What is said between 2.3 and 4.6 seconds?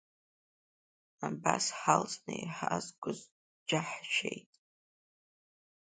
иҳазгоз џьаҳшьеит…